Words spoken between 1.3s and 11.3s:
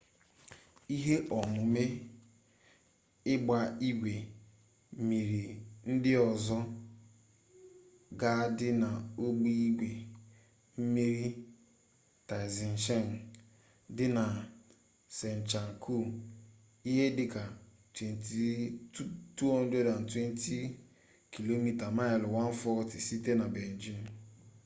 omume igba-igwe mmiri ndi ozo ga adi na ogbe igwe mmiri